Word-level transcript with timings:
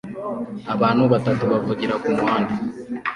Abantu 0.73 1.03
batatu 1.13 1.43
bavugira 1.51 1.93
kumuhanda 2.03 2.53